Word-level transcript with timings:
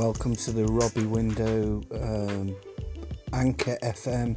Welcome 0.00 0.34
to 0.36 0.50
the 0.50 0.64
Robbie 0.64 1.04
Window 1.04 1.82
um, 1.92 2.56
Anchor 3.34 3.76
FM. 3.82 4.34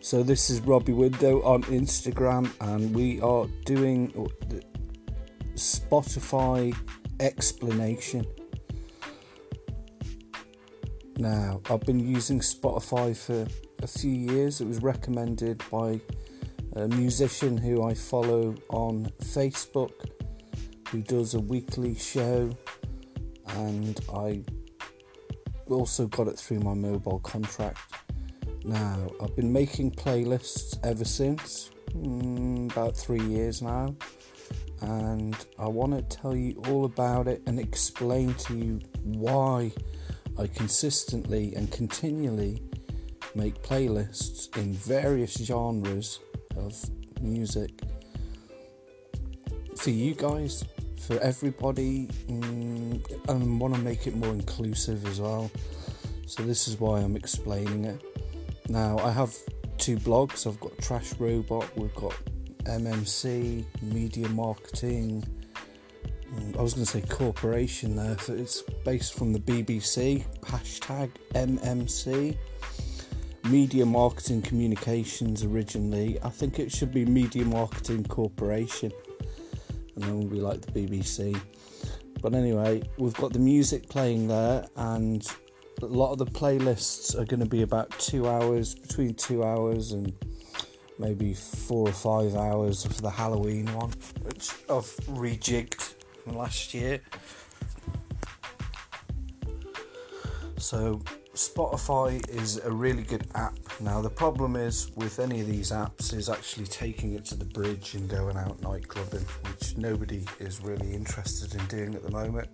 So, 0.00 0.24
this 0.24 0.50
is 0.50 0.60
Robbie 0.62 0.94
Window 0.94 1.40
on 1.42 1.62
Instagram, 1.62 2.50
and 2.60 2.92
we 2.92 3.20
are 3.20 3.46
doing 3.64 4.10
Spotify 5.54 6.76
explanation. 7.20 8.26
Now, 11.18 11.60
I've 11.70 11.82
been 11.82 12.00
using 12.00 12.40
Spotify 12.40 13.16
for 13.16 13.46
a 13.84 13.86
few 13.86 14.10
years. 14.10 14.60
It 14.60 14.66
was 14.66 14.82
recommended 14.82 15.62
by 15.70 16.00
a 16.74 16.88
musician 16.88 17.56
who 17.56 17.84
I 17.84 17.94
follow 17.94 18.56
on 18.70 19.06
Facebook 19.22 19.92
who 20.88 21.00
does 21.02 21.34
a 21.34 21.40
weekly 21.40 21.94
show, 21.94 22.50
and 23.46 24.00
I 24.12 24.42
also 25.70 26.06
got 26.06 26.28
it 26.28 26.38
through 26.38 26.60
my 26.60 26.74
mobile 26.74 27.20
contract. 27.20 27.78
Now, 28.64 29.10
I've 29.22 29.34
been 29.36 29.52
making 29.52 29.92
playlists 29.92 30.78
ever 30.84 31.04
since, 31.04 31.70
mm, 31.90 32.70
about 32.70 32.96
three 32.96 33.22
years 33.22 33.62
now, 33.62 33.94
and 34.82 35.36
I 35.58 35.68
want 35.68 35.92
to 35.92 36.02
tell 36.16 36.36
you 36.36 36.62
all 36.68 36.84
about 36.84 37.28
it 37.28 37.42
and 37.46 37.58
explain 37.58 38.34
to 38.34 38.56
you 38.56 38.80
why 39.02 39.72
I 40.38 40.46
consistently 40.46 41.54
and 41.54 41.70
continually 41.70 42.62
make 43.34 43.62
playlists 43.62 44.54
in 44.56 44.72
various 44.74 45.34
genres 45.34 46.20
of 46.56 46.74
music 47.20 47.70
for 49.76 49.90
you 49.90 50.14
guys 50.14 50.64
for 51.00 51.18
everybody 51.18 52.06
mm, 52.28 53.28
and 53.28 53.60
want 53.60 53.74
to 53.74 53.80
make 53.80 54.06
it 54.06 54.14
more 54.14 54.32
inclusive 54.32 55.06
as 55.06 55.20
well. 55.20 55.50
So, 56.26 56.42
this 56.42 56.68
is 56.68 56.78
why 56.78 57.00
I'm 57.00 57.16
explaining 57.16 57.86
it. 57.86 58.02
Now, 58.68 58.98
I 58.98 59.10
have 59.10 59.34
two 59.78 59.96
blogs 59.96 60.46
I've 60.46 60.60
got 60.60 60.76
Trash 60.78 61.14
Robot, 61.18 61.66
we've 61.76 61.94
got 61.94 62.14
MMC, 62.64 63.64
Media 63.82 64.28
Marketing. 64.28 65.24
Mm, 66.34 66.56
I 66.56 66.62
was 66.62 66.74
going 66.74 66.84
to 66.84 66.92
say 66.92 67.00
corporation 67.00 67.96
there, 67.96 68.16
so 68.18 68.34
it's 68.34 68.62
based 68.84 69.14
from 69.14 69.32
the 69.32 69.40
BBC, 69.40 70.24
hashtag 70.42 71.10
MMC. 71.34 72.36
Media 73.44 73.86
Marketing 73.86 74.42
Communications 74.42 75.42
originally. 75.42 76.18
I 76.22 76.28
think 76.28 76.58
it 76.58 76.70
should 76.70 76.92
be 76.92 77.06
Media 77.06 77.44
Marketing 77.44 78.04
Corporation 78.04 78.92
and 80.04 80.30
be 80.30 80.40
like 80.40 80.60
the 80.60 80.72
BBC. 80.72 81.40
But 82.22 82.34
anyway, 82.34 82.82
we've 82.98 83.14
got 83.14 83.32
the 83.32 83.38
music 83.38 83.88
playing 83.88 84.28
there, 84.28 84.66
and 84.76 85.26
a 85.82 85.86
lot 85.86 86.12
of 86.12 86.18
the 86.18 86.26
playlists 86.26 87.14
are 87.18 87.24
going 87.24 87.40
to 87.40 87.46
be 87.46 87.62
about 87.62 87.90
two 87.98 88.28
hours, 88.28 88.74
between 88.74 89.14
two 89.14 89.42
hours 89.42 89.92
and 89.92 90.12
maybe 90.98 91.32
four 91.32 91.88
or 91.88 91.92
five 91.92 92.36
hours 92.36 92.84
for 92.84 93.00
the 93.00 93.10
Halloween 93.10 93.66
one, 93.74 93.90
which 94.22 94.50
I've 94.68 94.94
rejigged 95.06 95.94
from 96.22 96.36
last 96.36 96.74
year. 96.74 97.00
So 100.58 101.00
Spotify 101.40 102.20
is 102.28 102.58
a 102.58 102.70
really 102.70 103.02
good 103.02 103.26
app. 103.34 103.56
Now 103.80 104.02
the 104.02 104.10
problem 104.10 104.56
is 104.56 104.94
with 104.94 105.18
any 105.18 105.40
of 105.40 105.46
these 105.46 105.70
apps 105.70 106.12
is 106.12 106.28
actually 106.28 106.66
taking 106.66 107.14
it 107.14 107.24
to 107.26 107.34
the 107.34 107.46
bridge 107.46 107.94
and 107.94 108.06
going 108.10 108.36
out 108.36 108.60
night 108.60 108.86
clubbing, 108.86 109.24
which 109.48 109.74
nobody 109.78 110.22
is 110.38 110.60
really 110.60 110.92
interested 110.92 111.58
in 111.58 111.64
doing 111.68 111.94
at 111.94 112.02
the 112.02 112.10
moment. 112.10 112.46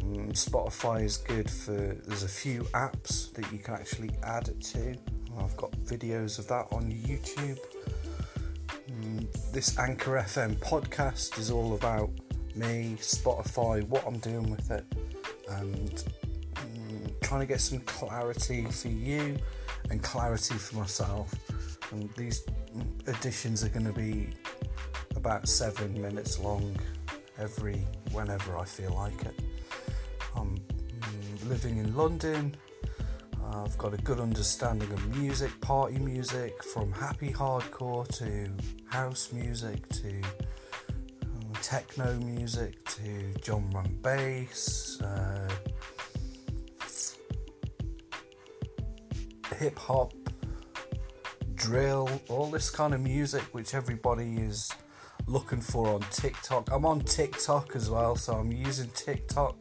Um, 0.00 0.28
Spotify 0.28 1.02
is 1.02 1.16
good 1.16 1.50
for 1.50 1.72
there's 1.72 2.22
a 2.22 2.28
few 2.28 2.62
apps 2.72 3.32
that 3.32 3.50
you 3.50 3.58
can 3.58 3.74
actually 3.74 4.10
add 4.22 4.46
it 4.46 4.60
to. 4.60 4.94
I've 5.36 5.56
got 5.56 5.72
videos 5.78 6.38
of 6.38 6.46
that 6.46 6.68
on 6.70 6.92
YouTube. 6.92 7.58
Um, 8.88 9.28
this 9.52 9.76
Anchor 9.76 10.12
FM 10.12 10.56
podcast 10.60 11.36
is 11.36 11.50
all 11.50 11.74
about 11.74 12.10
me, 12.54 12.94
Spotify, 13.00 13.82
what 13.88 14.06
I'm 14.06 14.18
doing 14.18 14.50
with 14.52 14.70
it, 14.70 14.84
and 15.48 16.04
trying 17.28 17.40
to 17.40 17.46
get 17.46 17.60
some 17.60 17.80
clarity 17.80 18.64
for 18.64 18.88
you 18.88 19.36
and 19.90 20.02
clarity 20.02 20.54
for 20.54 20.76
myself. 20.76 21.34
And 21.92 22.08
these 22.16 22.42
editions 23.06 23.62
are 23.62 23.68
going 23.68 23.84
to 23.84 23.92
be 23.92 24.30
about 25.14 25.46
seven 25.46 26.00
minutes 26.00 26.38
long 26.38 26.74
every 27.38 27.84
whenever 28.12 28.56
I 28.56 28.64
feel 28.64 28.94
like 28.94 29.26
it. 29.26 29.38
I'm 30.34 30.56
living 31.44 31.76
in 31.76 31.94
London. 31.94 32.56
I've 33.44 33.76
got 33.76 33.92
a 33.92 33.98
good 33.98 34.20
understanding 34.20 34.90
of 34.90 35.16
music, 35.18 35.50
party 35.60 35.98
music, 35.98 36.64
from 36.64 36.90
happy 36.92 37.30
hardcore 37.30 38.08
to 38.18 38.50
house 38.86 39.32
music 39.34 39.86
to 39.90 40.22
um, 41.24 41.52
techno 41.60 42.14
music 42.20 42.82
to 42.86 43.32
drum 43.42 43.70
and 43.74 44.02
bass. 44.02 44.98
Uh, 45.02 45.48
hip 49.58 49.78
hop, 49.78 50.12
drill, 51.54 52.08
all 52.28 52.46
this 52.46 52.70
kind 52.70 52.94
of 52.94 53.00
music 53.00 53.42
which 53.52 53.74
everybody 53.74 54.36
is 54.36 54.70
looking 55.26 55.60
for 55.60 55.88
on 55.88 56.00
TikTok. 56.12 56.70
I'm 56.70 56.86
on 56.86 57.00
TikTok 57.00 57.74
as 57.74 57.90
well, 57.90 58.14
so 58.14 58.34
I'm 58.34 58.52
using 58.52 58.88
TikTok 58.90 59.56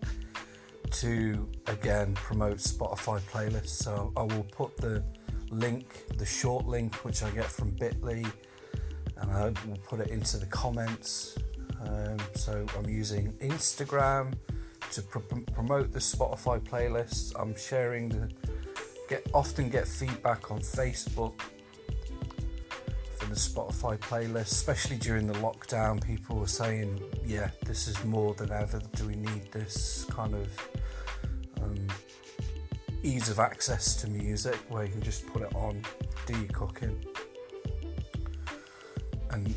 to 0.92 1.50
again 1.66 2.14
promote 2.14 2.58
Spotify 2.58 3.20
playlists. 3.22 3.70
So 3.70 4.14
I 4.16 4.22
will 4.22 4.46
put 4.52 4.78
the 4.78 5.04
link, 5.50 6.06
the 6.18 6.26
short 6.26 6.68
link 6.68 6.94
which 7.04 7.24
I 7.24 7.32
get 7.32 7.46
from 7.46 7.72
Bitly, 7.72 8.30
and 9.18 9.32
I 9.32 9.46
will 9.68 9.80
put 9.84 10.00
it 10.00 10.10
into 10.10 10.38
the 10.38 10.46
comments. 10.46 11.38
Um, 11.82 12.18
so 12.36 12.66
I'm 12.78 12.90
using 12.90 13.34
Instagram 13.34 14.34
to 14.92 15.02
pr- 15.02 15.20
promote 15.54 15.92
the 15.92 16.00
Spotify 16.00 16.60
playlists. 16.60 17.34
I'm 17.40 17.56
sharing 17.56 18.10
the 18.10 18.30
get 19.08 19.28
often 19.34 19.70
get 19.70 19.88
feedback 19.88 20.52
on 20.52 20.60
Facebook 20.60 21.40
for 23.16 23.26
the 23.26 23.36
Spotify 23.36 23.98
playlist, 23.98 24.52
especially 24.52 24.98
during 24.98 25.28
the 25.28 25.34
lockdown. 25.36 26.04
People 26.04 26.38
were 26.38 26.48
saying, 26.48 27.02
"Yeah, 27.26 27.50
this 27.66 27.88
is 27.88 28.04
more 28.04 28.34
than 28.34 28.52
ever. 28.52 28.82
Do 28.96 29.08
we 29.08 29.16
need 29.16 29.52
this 29.52 30.06
kind 30.10 30.36
of 30.36 30.70
um, 31.62 31.88
ease 33.04 33.30
of 33.30 33.40
access 33.40 33.96
to 34.02 34.10
music 34.10 34.58
where 34.70 34.86
you 34.86 34.92
can 34.92 35.02
just 35.02 35.26
put 35.28 35.42
it 35.42 35.56
on, 35.56 35.82
do 36.26 36.38
your 36.38 36.50
cooking, 36.50 37.06
and 39.32 39.56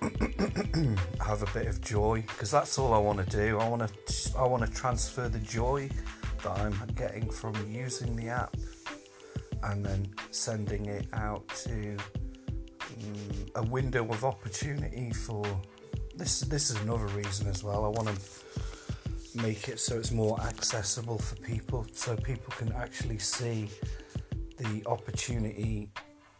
have 1.20 1.42
a 1.42 1.50
bit 1.52 1.66
of 1.66 1.80
joy? 1.80 2.22
Because 2.22 2.50
that's 2.50 2.78
all 2.78 2.94
I 2.94 2.98
want 2.98 3.18
to 3.18 3.36
do. 3.36 3.58
I 3.58 3.68
want 3.68 3.82
to 3.88 4.38
I 4.38 4.46
want 4.46 4.64
to 4.64 4.72
transfer 4.72 5.28
the 5.28 5.40
joy 5.40 5.90
that 6.42 6.58
I'm 6.58 6.74
getting 6.94 7.28
from 7.30 7.54
using 7.70 8.14
the 8.16 8.28
app 8.28 8.54
and 9.64 9.84
then 9.84 10.06
sending 10.30 10.86
it 10.86 11.06
out 11.12 11.46
to 11.48 11.96
um, 12.80 13.46
a 13.56 13.62
window 13.62 14.08
of 14.10 14.24
opportunity 14.24 15.10
for 15.12 15.44
this. 16.16 16.40
This 16.40 16.70
is 16.70 16.80
another 16.82 17.06
reason 17.08 17.48
as 17.48 17.64
well. 17.64 17.84
I 17.84 17.88
want 17.88 18.08
to 18.08 19.38
make 19.40 19.68
it 19.68 19.80
so 19.80 19.98
it's 19.98 20.12
more 20.12 20.40
accessible 20.40 21.18
for 21.18 21.36
people, 21.36 21.86
so 21.92 22.16
people 22.16 22.52
can 22.56 22.72
actually 22.72 23.18
see 23.18 23.68
the 24.58 24.82
opportunity 24.86 25.90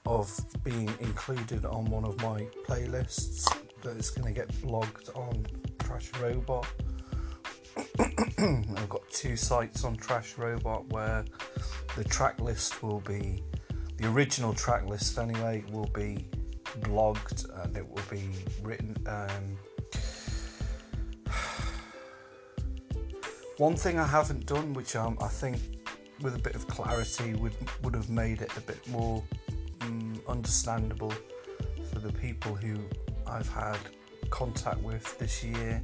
of 0.06 0.30
being 0.62 0.92
included 1.00 1.64
on 1.64 1.86
one 1.86 2.04
of 2.04 2.20
my 2.22 2.46
playlists 2.66 3.48
that 3.82 3.96
is 3.96 4.10
going 4.10 4.26
to 4.26 4.38
get 4.38 4.48
blogged 4.62 5.14
on 5.16 5.46
Trash 5.80 6.10
Robot. 6.20 6.66
I've 8.38 8.88
got 8.88 9.08
two 9.10 9.36
sites 9.36 9.84
on 9.84 9.96
Trash 9.96 10.36
Robot 10.38 10.86
where 10.88 11.24
the 11.96 12.04
track 12.04 12.40
list 12.40 12.82
will 12.82 13.00
be 13.00 13.42
the 13.96 14.08
original 14.08 14.52
track 14.52 14.86
list 14.86 15.18
anyway 15.18 15.64
will 15.70 15.90
be 15.94 16.26
blogged 16.80 17.46
and 17.62 17.76
it 17.76 17.88
will 17.88 18.02
be 18.10 18.28
written 18.62 18.96
um, 19.06 19.56
one 23.58 23.76
thing 23.76 23.98
I 23.98 24.06
haven't 24.06 24.46
done 24.46 24.72
which 24.74 24.96
um, 24.96 25.16
I 25.20 25.28
think 25.28 25.58
with 26.20 26.34
a 26.34 26.38
bit 26.38 26.54
of 26.54 26.66
clarity 26.66 27.34
would 27.34 27.54
would 27.82 27.94
have 27.94 28.10
made 28.10 28.42
it 28.42 28.50
a 28.56 28.60
bit 28.60 28.86
more 28.88 29.22
um, 29.82 30.20
understandable 30.28 31.12
for 31.92 31.98
the 32.00 32.12
people 32.12 32.54
who 32.54 32.76
I've 33.26 33.48
had 33.48 33.78
contact 34.30 34.80
with 34.80 35.18
this 35.18 35.44
year 35.44 35.82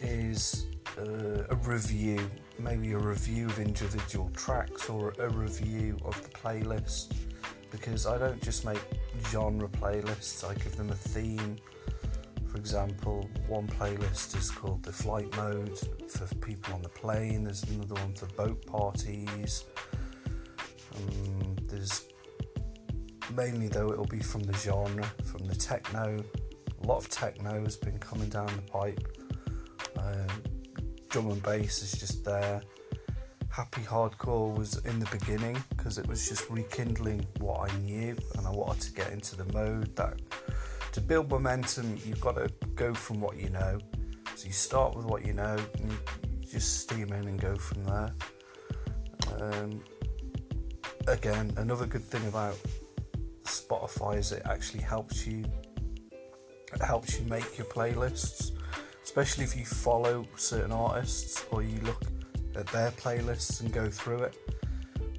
is 0.00 0.66
uh, 0.98 1.44
a 1.48 1.54
review, 1.56 2.18
maybe 2.62 2.92
a 2.92 2.98
review 2.98 3.46
of 3.46 3.58
individual 3.58 4.30
tracks 4.34 4.88
or 4.88 5.14
a 5.18 5.28
review 5.28 5.96
of 6.04 6.20
the 6.22 6.28
playlist 6.30 7.12
because 7.70 8.06
I 8.06 8.18
don't 8.18 8.40
just 8.42 8.64
make 8.64 8.80
genre 9.28 9.68
playlists, 9.68 10.48
I 10.48 10.54
give 10.54 10.76
them 10.76 10.90
a 10.90 10.94
theme 10.94 11.56
For 12.52 12.58
example, 12.58 13.26
one 13.48 13.66
playlist 13.66 14.36
is 14.36 14.50
called 14.50 14.82
the 14.82 14.92
flight 14.92 15.34
mode 15.38 15.78
for 16.06 16.34
people 16.36 16.74
on 16.74 16.82
the 16.82 16.90
plane. 16.90 17.44
There's 17.44 17.62
another 17.64 17.94
one 17.94 18.12
for 18.12 18.26
boat 18.26 18.66
parties. 18.66 19.64
Um, 20.94 21.56
there's 21.66 22.04
mainly 23.34 23.68
though 23.68 23.90
it'll 23.90 24.04
be 24.04 24.20
from 24.20 24.42
the 24.42 24.52
genre, 24.52 25.10
from 25.24 25.46
the 25.46 25.54
techno. 25.54 26.22
A 26.82 26.86
lot 26.86 26.98
of 26.98 27.08
techno 27.08 27.64
has 27.64 27.76
been 27.76 27.98
coming 27.98 28.28
down 28.28 28.48
the 28.54 28.70
pipe. 28.70 29.16
Um, 31.14 31.22
drum 31.22 31.32
and 31.32 31.42
bass 31.42 31.82
is 31.82 31.92
just 31.92 32.24
there. 32.24 32.62
Happy 33.50 33.82
Hardcore 33.82 34.56
was 34.56 34.78
in 34.86 34.98
the 34.98 35.06
beginning 35.06 35.62
because 35.70 35.98
it 35.98 36.06
was 36.06 36.26
just 36.28 36.48
rekindling 36.48 37.26
what 37.38 37.70
I 37.70 37.76
knew 37.80 38.16
and 38.36 38.46
I 38.46 38.50
wanted 38.50 38.80
to 38.82 38.92
get 38.92 39.12
into 39.12 39.36
the 39.36 39.44
mode 39.52 39.94
that 39.96 40.20
to 40.92 41.00
build 41.00 41.30
momentum 41.30 41.98
you've 42.04 42.20
got 42.20 42.36
to 42.36 42.50
go 42.74 42.94
from 42.94 43.20
what 43.20 43.36
you 43.36 43.50
know. 43.50 43.78
So 44.36 44.46
you 44.46 44.52
start 44.52 44.96
with 44.96 45.04
what 45.04 45.26
you 45.26 45.34
know 45.34 45.58
and 45.80 45.92
you 45.92 45.98
just 46.50 46.80
steam 46.80 47.12
in 47.12 47.28
and 47.28 47.40
go 47.40 47.56
from 47.56 47.84
there. 47.84 48.14
Um, 49.38 49.84
again, 51.08 51.52
another 51.56 51.86
good 51.86 52.04
thing 52.04 52.26
about 52.26 52.56
Spotify 53.44 54.18
is 54.18 54.32
it 54.32 54.42
actually 54.46 54.82
helps 54.82 55.26
you 55.26 55.44
it 56.74 56.82
helps 56.82 57.20
you 57.20 57.26
make 57.26 57.58
your 57.58 57.66
playlists, 57.66 58.52
especially 59.12 59.44
if 59.44 59.54
you 59.54 59.66
follow 59.66 60.24
certain 60.36 60.72
artists 60.72 61.44
or 61.50 61.62
you 61.62 61.78
look 61.80 62.02
at 62.56 62.66
their 62.68 62.90
playlists 62.92 63.60
and 63.60 63.70
go 63.70 63.90
through 63.90 64.22
it. 64.22 64.34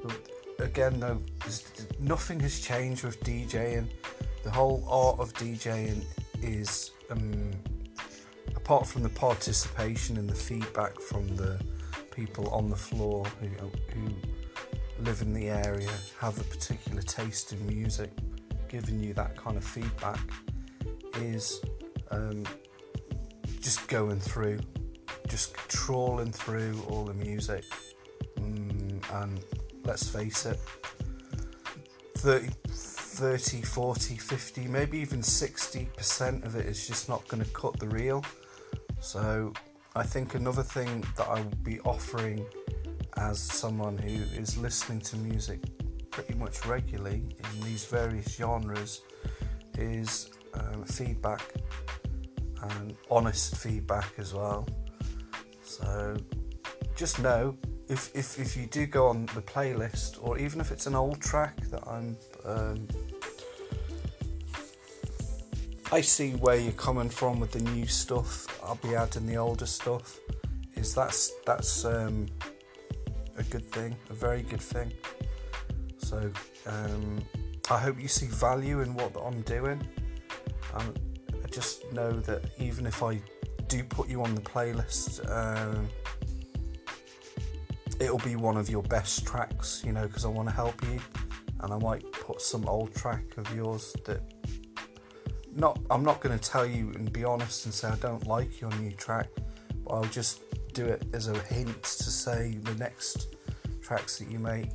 But 0.01 0.19
again, 0.57 0.99
though, 0.99 1.21
nothing 1.99 2.39
has 2.39 2.59
changed 2.59 3.03
with 3.03 3.23
DJing. 3.23 3.87
The 4.43 4.49
whole 4.49 4.83
art 4.89 5.19
of 5.19 5.31
DJing 5.35 6.03
is, 6.41 6.89
um, 7.11 7.51
apart 8.55 8.87
from 8.87 9.03
the 9.03 9.09
participation 9.09 10.17
and 10.17 10.27
the 10.27 10.33
feedback 10.33 10.99
from 10.99 11.27
the 11.35 11.61
people 12.09 12.49
on 12.49 12.71
the 12.71 12.75
floor 12.75 13.23
who, 13.39 13.47
who 13.93 15.03
live 15.03 15.21
in 15.21 15.33
the 15.33 15.49
area, 15.49 15.91
have 16.19 16.41
a 16.41 16.43
particular 16.45 17.03
taste 17.03 17.53
in 17.53 17.63
music, 17.67 18.09
giving 18.69 18.99
you 18.99 19.13
that 19.13 19.37
kind 19.37 19.55
of 19.55 19.63
feedback, 19.63 20.19
is 21.17 21.61
um, 22.09 22.43
just 23.63 23.87
going 23.87 24.19
through 24.19 24.59
just 25.27 25.55
trawling 25.67 26.31
through 26.31 26.79
all 26.89 27.05
the 27.05 27.13
music, 27.13 27.63
mm, 28.37 29.23
and 29.23 29.43
let's 29.83 30.07
face 30.07 30.45
it, 30.45 30.59
30, 32.17 32.49
30, 32.67 33.61
40, 33.61 34.17
50, 34.17 34.67
maybe 34.67 34.99
even 34.99 35.21
60% 35.21 36.45
of 36.45 36.55
it 36.55 36.65
is 36.65 36.87
just 36.87 37.09
not 37.09 37.27
going 37.27 37.43
to 37.43 37.49
cut 37.51 37.79
the 37.79 37.87
reel. 37.87 38.23
So, 38.99 39.53
I 39.95 40.03
think 40.03 40.35
another 40.35 40.63
thing 40.63 41.03
that 41.17 41.27
I 41.27 41.41
will 41.41 41.63
be 41.63 41.79
offering 41.81 42.45
as 43.17 43.39
someone 43.39 43.97
who 43.97 44.21
is 44.39 44.57
listening 44.57 45.01
to 45.01 45.17
music 45.17 45.61
pretty 46.11 46.35
much 46.35 46.65
regularly 46.65 47.23
in 47.37 47.65
these 47.65 47.85
various 47.85 48.35
genres 48.35 49.01
is 49.77 50.29
um, 50.53 50.83
feedback 50.83 51.41
and 52.69 52.95
honest 53.09 53.57
feedback 53.57 54.11
as 54.17 54.33
well. 54.33 54.67
So 55.63 56.17
just 56.95 57.19
know 57.19 57.57
if, 57.89 58.15
if, 58.15 58.39
if 58.39 58.55
you 58.55 58.67
do 58.67 58.85
go 58.85 59.07
on 59.07 59.25
the 59.27 59.41
playlist, 59.41 60.17
or 60.21 60.37
even 60.37 60.61
if 60.61 60.71
it's 60.71 60.87
an 60.87 60.95
old 60.95 61.21
track 61.21 61.57
that 61.71 61.85
I'm. 61.87 62.17
Um, 62.45 62.87
I 65.91 66.01
see 66.01 66.31
where 66.31 66.55
you're 66.55 66.71
coming 66.71 67.09
from 67.09 67.39
with 67.39 67.51
the 67.51 67.59
new 67.59 67.85
stuff. 67.85 68.47
I'll 68.63 68.75
be 68.75 68.95
adding 68.95 69.27
the 69.27 69.37
older 69.37 69.67
stuff. 69.67 70.19
Is 70.75 70.95
that's 70.95 71.31
that's 71.45 71.85
um, 71.85 72.25
a 73.37 73.43
good 73.43 73.65
thing, 73.71 73.95
a 74.09 74.13
very 74.13 74.41
good 74.41 74.61
thing. 74.61 74.91
So 75.97 76.31
um, 76.65 77.23
I 77.69 77.77
hope 77.77 78.01
you 78.01 78.07
see 78.07 78.25
value 78.25 78.81
in 78.81 78.95
what 78.95 79.15
I'm 79.23 79.41
doing. 79.41 79.87
I 80.73 80.83
just 81.53 81.91
know 81.93 82.11
that 82.11 82.43
even 82.57 82.85
if 82.85 83.03
I 83.03 83.21
do 83.67 83.83
put 83.83 84.09
you 84.09 84.23
on 84.23 84.35
the 84.35 84.41
playlist. 84.41 85.27
Um, 85.31 85.87
it'll 87.99 88.19
be 88.19 88.35
one 88.35 88.57
of 88.57 88.69
your 88.69 88.83
best 88.83 89.25
tracks, 89.25 89.81
you 89.85 89.91
know, 89.91 90.07
because 90.07 90.25
I 90.25 90.27
want 90.27 90.49
to 90.49 90.53
help 90.53 90.81
you, 90.83 90.99
and 91.61 91.73
I 91.73 91.77
might 91.77 92.11
put 92.11 92.41
some 92.41 92.67
old 92.67 92.93
track 92.95 93.37
of 93.37 93.53
yours 93.55 93.95
that. 94.05 94.21
Not, 95.55 95.77
I'm 95.91 96.03
not 96.03 96.19
going 96.19 96.35
to 96.37 96.49
tell 96.49 96.65
you 96.65 96.89
and 96.95 97.13
be 97.13 97.23
honest 97.23 97.65
and 97.65 97.73
say 97.73 97.87
I 97.87 97.95
don't 97.97 98.25
like 98.25 98.59
your 98.59 98.71
new 98.77 98.89
track, 98.89 99.27
but 99.83 99.93
I'll 99.93 100.05
just 100.05 100.41
do 100.73 100.87
it 100.87 101.05
as 101.13 101.27
a 101.27 101.37
hint 101.43 101.83
to 101.83 102.09
say 102.09 102.57
the 102.63 102.73
next 102.73 103.35
tracks 103.79 104.17
that 104.17 104.31
you 104.31 104.39
make. 104.39 104.71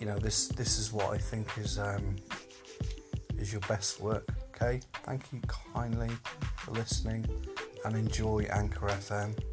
You 0.00 0.06
know, 0.06 0.18
this 0.18 0.48
this 0.48 0.78
is 0.78 0.94
what 0.94 1.10
I 1.12 1.18
think 1.18 1.46
is 1.58 1.78
um, 1.78 2.16
is 3.36 3.52
your 3.52 3.60
best 3.68 4.00
work. 4.00 4.26
Okay, 4.62 4.80
thank 5.02 5.32
you 5.32 5.40
kindly 5.74 6.10
for 6.58 6.70
listening 6.70 7.26
and 7.84 7.96
enjoy 7.96 8.46
Anchor 8.48 8.86
FM. 8.86 9.51